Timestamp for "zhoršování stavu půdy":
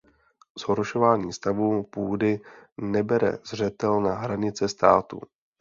0.59-2.39